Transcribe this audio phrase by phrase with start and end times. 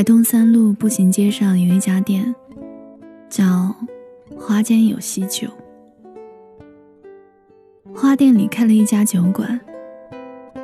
[0.00, 2.34] 台东三路步行街上有一家店，
[3.28, 3.44] 叫
[4.34, 5.46] “花间有喜酒”。
[7.94, 9.60] 花店里开了一家酒馆，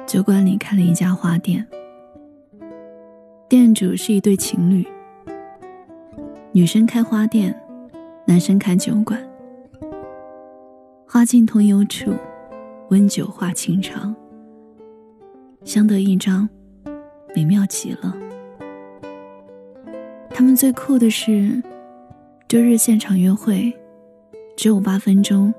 [0.06, 1.66] 酒馆里开了一家花店。
[3.46, 4.88] 店主是一对情侣，
[6.52, 7.54] 女生开花店，
[8.24, 9.22] 男生开酒馆。
[11.06, 12.10] 花径通幽处，
[12.88, 14.16] 温酒话情长，
[15.62, 16.48] 相得益彰，
[17.34, 18.16] 美妙极了。
[20.38, 21.62] 他们最酷的是，
[22.46, 23.72] 周日现场约会，
[24.54, 25.52] 只有八分钟，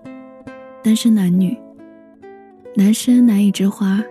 [0.83, 1.57] 单身男女。
[2.75, 4.03] 男生拿一枝花，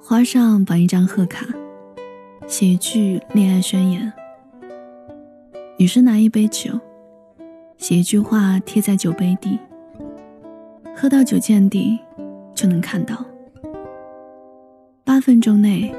[0.00, 1.44] 花上绑一张贺卡，
[2.46, 4.12] 写一句恋爱宣言。
[5.76, 6.70] 女生拿一杯酒，
[7.76, 9.58] 写一句话贴在酒杯底，
[10.94, 11.98] 喝到酒见底，
[12.54, 13.24] 就能看到。
[15.02, 15.92] 八分钟内，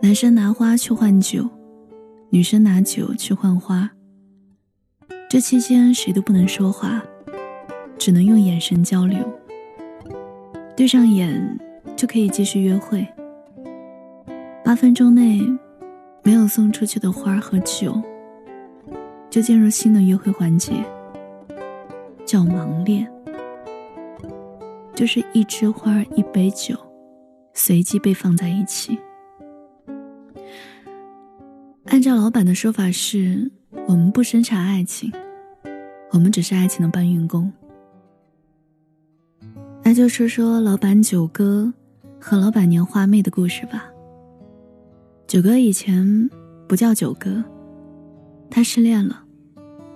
[0.00, 1.46] 男生拿花去换酒。
[2.30, 3.90] 女生拿酒去换花，
[5.30, 7.02] 这期间谁都不能说话，
[7.98, 9.18] 只能用眼神交流。
[10.76, 11.58] 对上眼
[11.96, 13.06] 就可以继续约会。
[14.62, 15.40] 八分钟内
[16.22, 17.98] 没有送出去的花和酒，
[19.30, 20.72] 就进入新的约会环节，
[22.26, 23.10] 叫盲恋，
[24.94, 26.76] 就是一枝花一杯酒，
[27.54, 28.98] 随机被放在一起。
[31.88, 33.50] 按照老板的说法是，
[33.86, 35.10] 我们不生产爱情，
[36.12, 37.50] 我们只是爱情的搬运工。
[39.82, 41.72] 那就说说老板九哥
[42.20, 43.86] 和老板娘花妹的故事吧。
[45.26, 46.28] 九哥以前
[46.68, 47.42] 不叫九哥，
[48.50, 49.24] 他失恋了，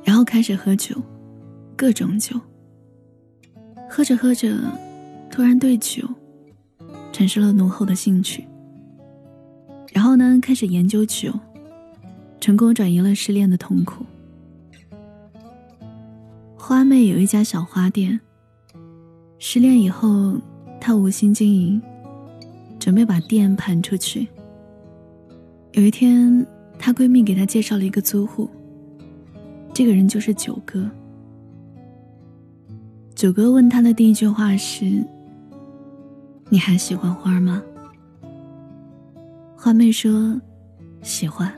[0.03, 0.97] 然后开始喝酒，
[1.77, 2.41] 各种酒。
[3.91, 4.59] 喝着喝着，
[5.31, 6.09] 突然对酒
[7.13, 8.42] 产生了浓厚的兴趣，
[9.92, 11.30] 然后呢，开始研究酒。
[12.42, 14.05] 成功转移了失恋的痛苦。
[16.57, 18.19] 花妹有一家小花店。
[19.39, 20.36] 失恋以后，
[20.80, 21.80] 她无心经营，
[22.80, 24.27] 准备把店盘出去。
[25.70, 26.45] 有一天，
[26.80, 28.51] 她闺蜜给她介绍了一个租户，
[29.73, 30.91] 这个人就是九哥。
[33.14, 34.85] 九哥问她的第一句话是
[36.51, 37.63] ：“你还喜欢花吗？”
[39.57, 40.41] 花妹说
[41.03, 41.48] ：“喜欢。”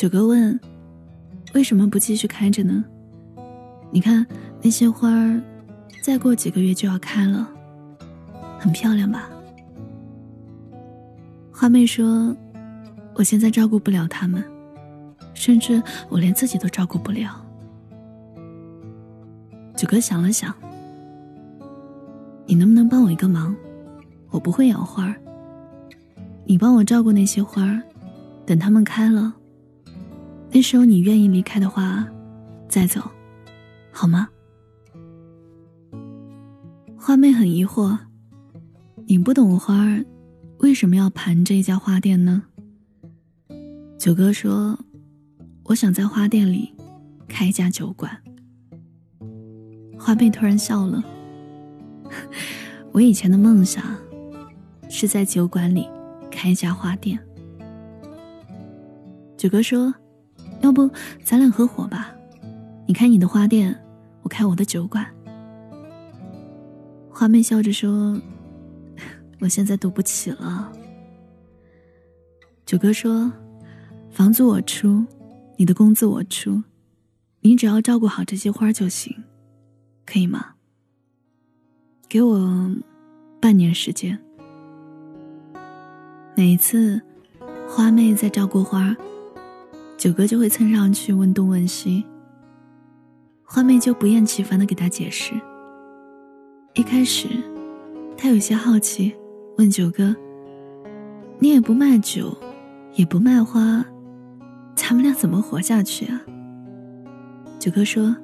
[0.00, 0.58] 九哥问
[1.52, 2.82] ：“为什么不继续开着呢？
[3.90, 4.26] 你看
[4.62, 5.38] 那些花儿，
[6.00, 7.46] 再过几个月就要开了，
[8.58, 9.28] 很漂亮吧？”
[11.52, 12.34] 花妹说
[13.12, 14.42] ：“我现在照顾不了他们，
[15.34, 17.44] 甚至我连自己都照顾不了。”
[19.76, 20.54] 九哥想了想
[22.48, 23.54] ：“你能不能帮我一个忙？
[24.30, 25.14] 我不会养花儿，
[26.46, 27.82] 你帮我照顾那些花儿，
[28.46, 29.34] 等它们开了。”
[30.52, 32.06] 那时候你愿意离开的话，
[32.68, 33.00] 再走，
[33.92, 34.28] 好吗？
[36.98, 37.96] 花妹很疑惑，
[39.06, 40.04] 你不懂花儿，
[40.58, 42.42] 为什么要盘这家花店呢？
[43.96, 44.76] 九哥说，
[45.64, 46.74] 我想在花店里
[47.28, 48.10] 开一家酒馆。
[49.96, 51.02] 花妹突然笑了，
[52.90, 53.84] 我以前的梦想
[54.88, 55.88] 是在酒馆里
[56.28, 57.18] 开一家花店。
[59.36, 59.94] 九哥说。
[60.60, 60.88] 要不
[61.22, 62.14] 咱俩合伙吧？
[62.86, 63.76] 你开你的花店，
[64.22, 65.06] 我开我的酒馆。
[67.08, 68.20] 花妹笑着说
[69.40, 70.72] ：“我现在赌不起了。”
[72.66, 73.32] 九哥说
[74.10, 75.04] ：“房租我出，
[75.56, 76.62] 你的工资我出，
[77.40, 79.14] 你只要照顾好这些花就行，
[80.06, 80.54] 可以吗？
[82.08, 82.76] 给我
[83.40, 84.18] 半年时间。
[86.36, 87.00] 每一次
[87.68, 88.96] 花妹在照顾花。”
[90.00, 92.02] 九哥就会蹭上去问东问西，
[93.44, 95.34] 花妹就不厌其烦的给他解释。
[96.72, 97.28] 一开始，
[98.16, 99.14] 他有些好奇，
[99.58, 100.16] 问九哥
[101.38, 102.34] ：“你也不卖酒，
[102.94, 103.84] 也不卖花，
[104.74, 106.18] 咱们俩怎么活下去啊？”
[107.60, 108.16] 九哥说：“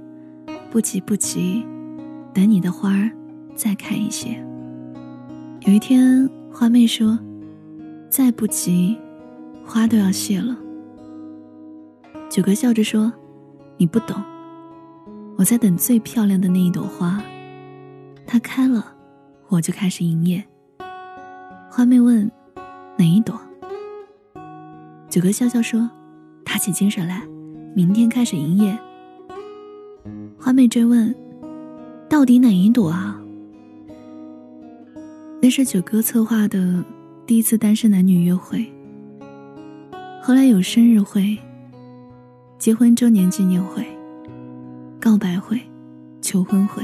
[0.73, 1.63] 不急不急，
[2.33, 3.11] 等你的花儿
[3.55, 4.43] 再开一些。”
[5.69, 7.19] 有一天，花妹说
[8.09, 8.97] ：“再不急，
[9.63, 10.57] 花都要谢了。”
[12.37, 13.11] 九哥笑着说
[13.81, 14.23] ：“你不懂，
[15.39, 17.19] 我在等最漂亮的那一朵花，
[18.27, 18.95] 它开了，
[19.49, 20.45] 我就开始营业。”
[21.73, 22.31] 花妹问
[22.99, 23.41] ：“哪一朵？”
[25.09, 25.89] 九哥笑笑说
[26.45, 27.27] ：“打起精神来，
[27.75, 28.79] 明天开始营业。”
[30.39, 31.15] 花妹追问
[32.07, 33.19] ：“到底哪一朵啊？”
[35.41, 36.85] 那是九哥策划的
[37.25, 38.71] 第一次单身男女约会。
[40.23, 41.39] 后来有生日会、
[42.59, 43.87] 结婚周年纪念会、
[44.99, 45.61] 告白会、
[46.23, 46.83] 求婚会、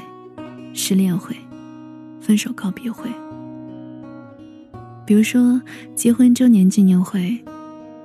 [0.75, 1.35] 失恋会、
[2.21, 3.11] 分手告别会。
[5.07, 5.61] 比如说，
[5.95, 7.43] 结婚周年纪念会，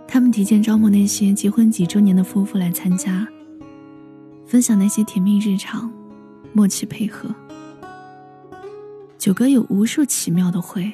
[0.07, 3.27] 他们提前招募那些结婚几周年的夫妇来参加，
[4.45, 5.91] 分享那些甜蜜日常，
[6.53, 7.29] 默契配合。
[9.17, 10.91] 九哥有无数奇妙的会，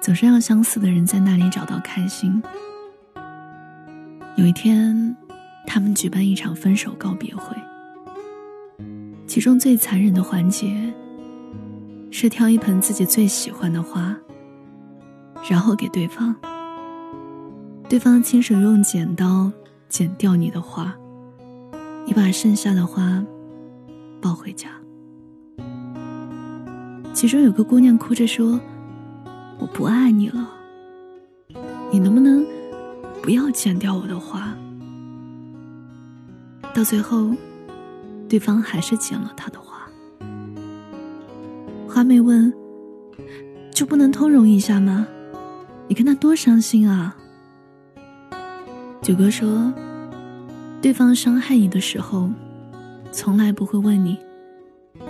[0.00, 2.42] 总是让相似的人在那里找到开心。
[4.36, 5.16] 有一天，
[5.66, 7.56] 他们举办一场分手告别会，
[9.26, 10.92] 其中最残忍的环节
[12.10, 14.16] 是挑一盆自己最喜欢的花。
[15.50, 16.34] 然后给对方，
[17.86, 19.52] 对方亲手用剪刀
[19.90, 20.96] 剪掉你的花，
[22.06, 23.22] 你把剩下的花
[24.22, 24.70] 抱回家。
[27.12, 28.58] 其中有个姑娘哭着说
[29.60, 30.48] ：“我不爱你了，
[31.92, 32.42] 你能不能
[33.22, 34.56] 不要剪掉我的花？”
[36.74, 37.30] 到最后，
[38.28, 39.88] 对方还是剪了他的花。
[41.88, 42.52] 花妹问
[43.72, 45.06] ：“就不能通融一下吗？”
[45.86, 47.14] 你看他多伤心啊！
[49.00, 49.72] 九哥说，
[50.82, 52.28] 对方伤害你的时候，
[53.12, 54.18] 从来不会问你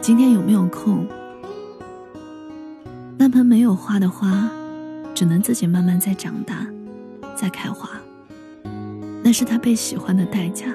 [0.02, 1.06] 今天有没有空。
[3.16, 4.50] 那盆没有花的花，
[5.14, 6.66] 只能自己慢慢在长大，
[7.34, 7.88] 在开花。
[9.22, 10.66] 那是他被喜欢的代价。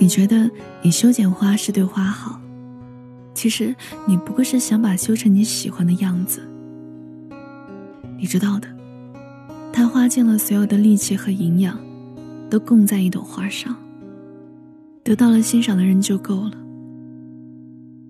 [0.00, 0.48] 你觉得
[0.80, 2.40] 你修剪花是对花好，
[3.34, 3.74] 其实
[4.06, 6.40] 你不过是想把修成你喜欢的样子。
[8.16, 8.68] 你知道的，
[9.72, 11.76] 他花尽了所有的力气和营养，
[12.48, 13.76] 都供在一朵花上。
[15.02, 16.52] 得到了欣赏的人就够了，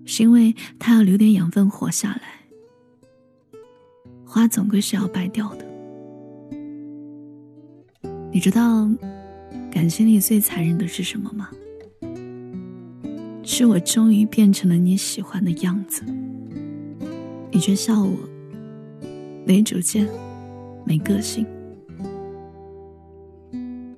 [0.05, 2.21] 是因为他要留点养分活下来。
[4.25, 5.65] 花总归是要败掉的。
[8.31, 8.87] 你知道，
[9.71, 11.49] 感情里最残忍的是什么吗？
[13.59, 16.01] 是我终于变成了你喜欢的样子，
[17.51, 18.17] 你却笑我。
[19.45, 20.07] 没主见，
[20.85, 21.45] 没个性。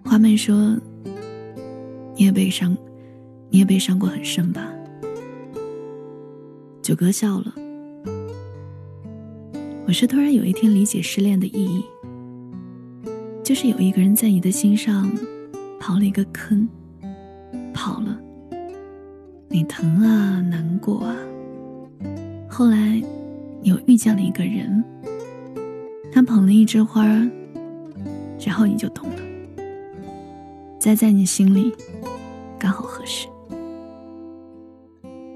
[0.03, 0.75] 花妹说
[2.17, 2.75] ：“你也悲伤，
[3.51, 4.67] 你也悲伤过很深吧？”
[6.81, 7.53] 九哥笑了。
[9.85, 11.83] 我是突然有一天理解失恋的意义，
[13.43, 15.07] 就是有一个人在你的心上
[15.79, 16.67] 刨了一个坑，
[17.71, 18.19] 跑了，
[19.51, 21.13] 你疼啊，难过啊。
[22.49, 23.03] 后来，
[23.63, 24.81] 又遇见了一个人。
[26.13, 27.05] 他捧了一枝花
[28.45, 29.15] 然后你就懂了，
[30.79, 31.73] 栽在你心里，
[32.57, 33.27] 刚好合适。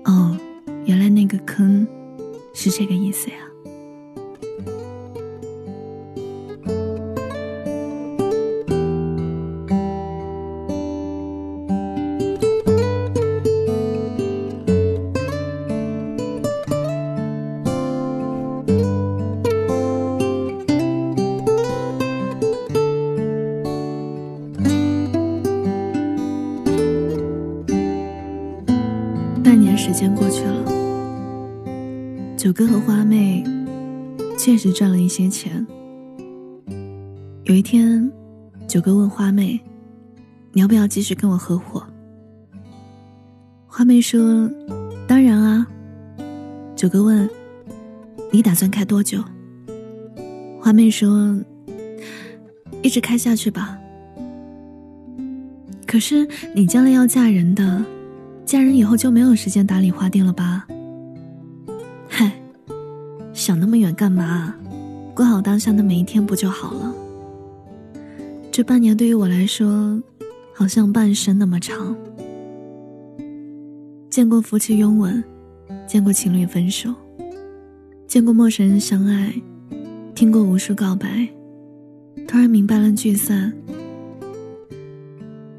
[0.06, 0.38] 哦，
[0.86, 1.86] 原来那个坑
[2.54, 3.36] 是这个意思呀。
[29.76, 30.66] 时间过去了，
[32.38, 33.44] 九哥和花妹
[34.38, 35.66] 确实赚了一些钱。
[37.44, 38.10] 有一天，
[38.68, 39.60] 九哥问花妹
[40.54, 41.86] ：“你要不要继续跟我合伙？”
[43.68, 44.50] 花妹说
[45.08, 45.68] ：“当然啊。”
[46.76, 47.30] 九哥问
[48.32, 49.24] ：“你打算开多久？”
[50.60, 51.38] 花妹说
[52.82, 53.78] ：“一直开下去吧。”
[55.86, 57.86] 可是你将来要嫁人的。
[58.56, 60.66] 嫁人以后就没有时间打理花店了吧？
[62.08, 62.32] 嗨，
[63.34, 64.56] 想那么远干嘛？
[65.14, 66.96] 过好当下的每一天不就好了？
[68.54, 70.02] 这半年对于我来说，
[70.54, 71.94] 好像半生那么长。
[74.10, 75.22] 见过夫妻拥吻，
[75.86, 76.94] 见过情侣分手，
[78.08, 79.34] 见过陌生人相爱，
[80.16, 81.28] 听过无数告白，
[82.26, 83.52] 突然明白了聚散。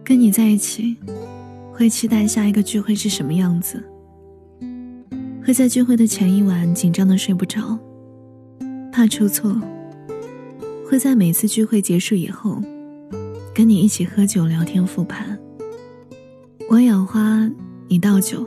[0.03, 0.97] 跟你在一起。
[1.77, 3.85] 会期待下一个聚会是什么样子，
[5.45, 7.79] 会在聚会的前一晚紧张的睡不着，
[8.91, 9.55] 怕出错。
[10.89, 12.63] 会在每次聚会结束以后，
[13.55, 15.39] 跟你一起喝酒聊天复盘。
[16.71, 17.47] 我养花，
[17.89, 18.47] 你倒酒，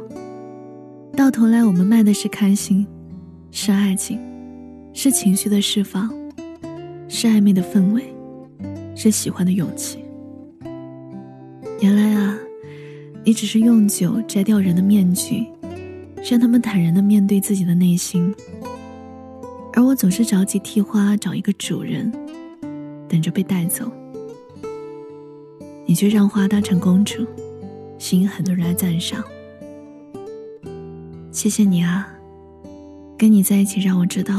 [1.15, 2.88] 到头来我们卖的是开心，
[3.51, 4.19] 是爱情，
[4.91, 6.09] 是情绪的释放，
[7.07, 8.12] 是暧昧的氛围，
[8.95, 10.00] 是喜欢的勇气。
[11.79, 12.36] 原来啊。
[13.24, 15.46] 你只是用酒摘掉人的面具，
[16.30, 18.34] 让他们坦然的面对自己的内心，
[19.74, 22.12] 而我总是着急替花找一个主人，
[23.08, 23.92] 等着被带走。
[25.86, 27.26] 你却让花当成公主，
[27.98, 29.24] 吸引很多人来赞赏。
[31.32, 32.08] 谢谢你啊，
[33.18, 34.34] 跟你在一起让我知道，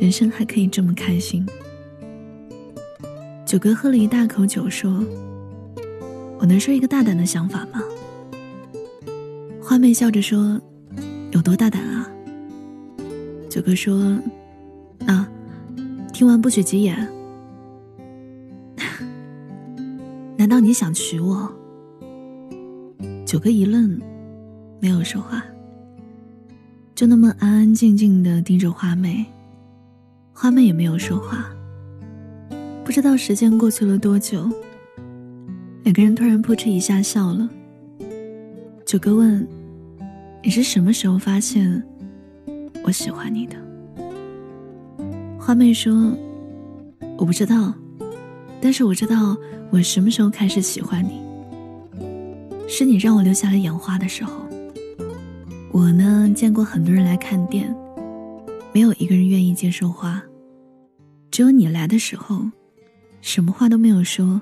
[0.00, 1.44] 人生还可以这么开心。
[3.44, 5.04] 九哥喝了一大口酒，说
[6.38, 7.82] ：“我能说一个大胆的想法吗？”
[9.62, 10.60] 花妹笑着说
[11.32, 12.08] ：“有多大胆啊？”
[13.50, 14.16] 九哥说
[15.06, 15.28] ：“啊，
[16.12, 16.96] 听完不许急眼。
[20.36, 21.50] 难道你想娶我？”
[23.26, 24.00] 九哥一愣，
[24.78, 25.42] 没有说话，
[26.94, 29.26] 就那么安安静静的盯着花妹。
[30.32, 31.50] 花妹也没有说话。
[32.84, 34.48] 不知道时间过去了多久，
[35.86, 37.48] 两个人突然扑哧一下笑了。
[38.84, 39.46] 九哥问
[40.42, 41.80] ：“你是什么时候发现
[42.82, 43.56] 我喜欢你的？”
[45.38, 46.12] 花妹说
[47.16, 47.72] ：“我不知道，
[48.60, 49.36] 但是我知道
[49.70, 51.22] 我什么时候开始喜欢你。
[52.66, 54.44] 是你让我留下来养花的时候。
[55.70, 57.72] 我呢，见过很多人来看店，
[58.72, 60.20] 没有一个人愿意接受花，
[61.30, 62.42] 只有你来的时候。”
[63.22, 64.40] 什么话都没有说，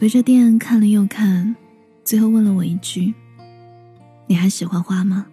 [0.00, 1.56] 围着店看了又看，
[2.04, 3.12] 最后问了我一句
[4.28, 5.26] ：“你还喜欢花吗？”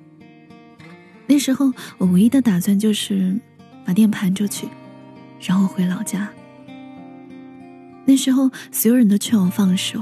[1.27, 3.39] 那时候我唯一的打算就是
[3.85, 4.67] 把店盘出去，
[5.39, 6.27] 然后回老家。
[8.05, 10.01] 那时候所有人都劝我放手，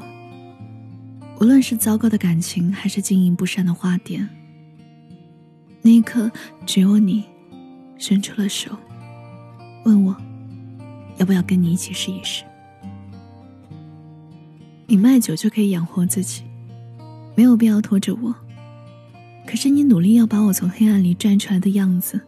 [1.41, 4.27] 无论是糟糕的感情还是经营不善的花店。
[5.82, 6.32] 那一刻，
[6.65, 7.25] 只有你
[7.98, 8.72] 伸出了手，
[9.84, 10.15] 问我。
[11.17, 12.43] 要不要跟你一起试一试？
[14.93, 16.43] 你卖酒就可以养活自己，
[17.33, 18.35] 没有必要拖着我。
[19.43, 22.21] 可是你努力要把我从黑暗里拽出来的样子，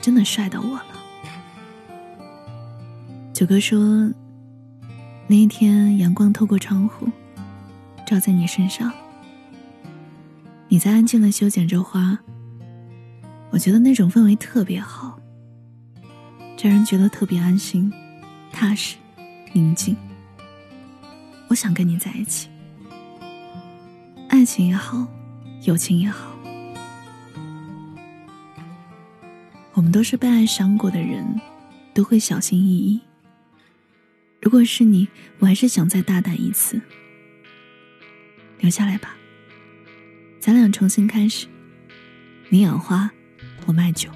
[0.00, 0.86] 真的帅到我了。
[3.32, 4.10] 九哥说，
[5.28, 7.06] 那一天阳光透过窗户，
[8.04, 8.92] 照在你身上，
[10.66, 12.18] 你在安静的修剪着花，
[13.50, 15.20] 我觉得那种氛围特别好。
[16.60, 17.92] 让人觉得特别安心、
[18.50, 18.96] 踏实、
[19.52, 19.94] 宁静。
[21.54, 22.48] 我想跟你在一起，
[24.28, 25.06] 爱情也好，
[25.62, 26.36] 友情也好，
[29.74, 31.24] 我们都是被爱伤过的人，
[31.94, 33.00] 都会小心翼翼。
[34.42, 35.06] 如果是你，
[35.38, 36.80] 我还是想再大胆一次，
[38.58, 39.14] 留下来吧，
[40.40, 41.46] 咱俩重新开始。
[42.48, 43.08] 你养花，
[43.66, 44.10] 我卖酒。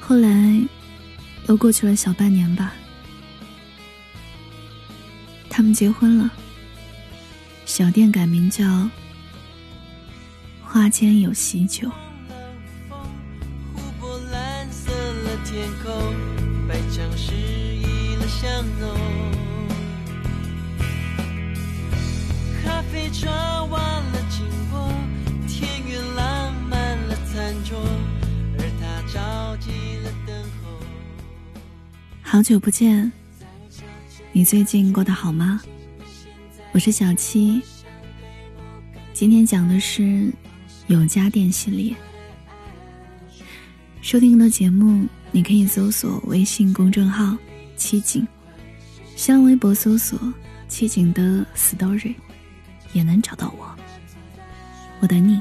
[0.00, 0.60] 后来，
[1.46, 2.74] 又过去了小半年吧。
[5.56, 6.30] 他们结婚了，
[7.64, 8.62] 小店改名叫
[10.62, 11.90] “花间有喜酒”。
[22.62, 24.92] 咖啡茶忘了经过，
[25.48, 27.82] 田园浪漫了餐桌，
[28.58, 29.70] 而他着急
[30.04, 30.78] 了等候。
[32.20, 33.10] 好久不见，
[34.36, 35.62] 你最近过得好吗？
[36.72, 37.58] 我是小七，
[39.14, 40.30] 今天讲的是
[40.88, 41.96] 有家电系列。
[44.02, 47.34] 收听的节目，你可以搜索微信公众号
[47.78, 48.28] “七景”，
[49.16, 50.20] 新浪微博搜索
[50.68, 52.14] “七景的 story”，
[52.92, 53.74] 也能找到我。
[55.00, 55.40] 我等你。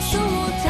[0.00, 0.66] 告诉他，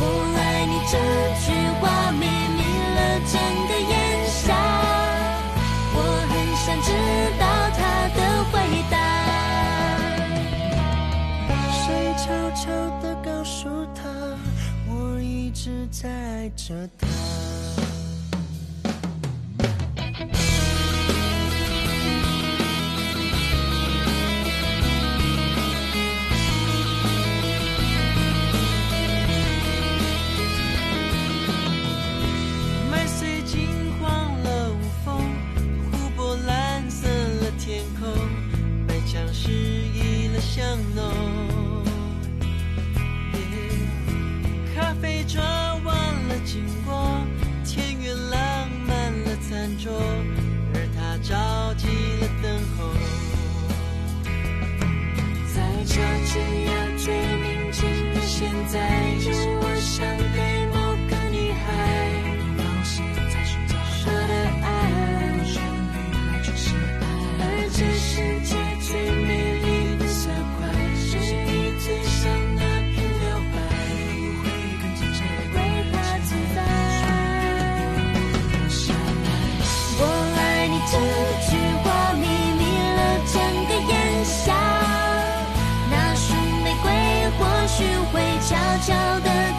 [0.00, 0.02] 我
[0.36, 0.98] 爱你这
[1.46, 2.60] 句话，迷迷
[2.96, 2.98] 了
[3.30, 3.38] 整
[3.68, 4.42] 个炎夏。
[5.94, 5.96] 我
[6.28, 6.90] 很想知
[7.38, 7.78] 道他
[8.16, 8.18] 的
[8.50, 8.54] 回
[8.90, 8.94] 答。
[11.70, 11.86] 谁
[12.18, 12.26] 悄
[12.56, 12.66] 悄
[13.00, 14.02] 地告诉他，
[14.88, 17.05] 我一直在爱着他。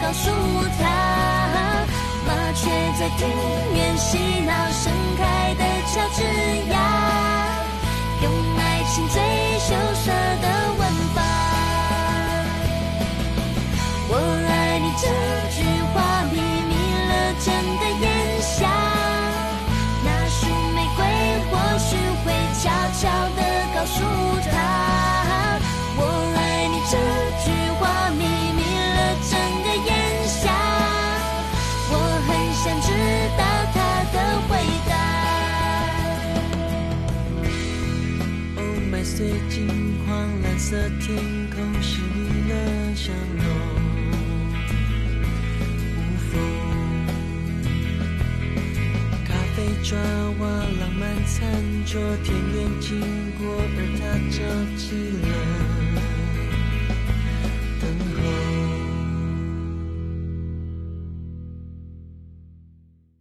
[0.08, 0.30] 告诉
[0.80, 0.84] 他，
[2.26, 3.28] 麻雀在庭
[3.74, 5.62] 院嬉闹，盛开的
[5.92, 6.22] 乔治
[6.70, 6.74] 亚，
[8.22, 9.20] 用爱情最
[9.58, 10.10] 羞涩
[10.40, 10.46] 的
[10.78, 10.82] 吻
[11.14, 11.20] 法。
[14.08, 14.12] 我
[14.48, 14.86] 爱你
[40.68, 41.16] 色天
[41.50, 43.42] 空是你的笑容。
[45.96, 45.98] 无
[46.28, 46.30] 风，
[49.24, 49.98] 咖啡抓
[50.40, 50.46] 娃，
[50.78, 51.40] 浪漫餐
[51.86, 53.00] 桌，田园经
[53.38, 53.48] 过，
[53.78, 54.36] 而他着
[54.76, 54.84] 急
[55.26, 55.57] 了。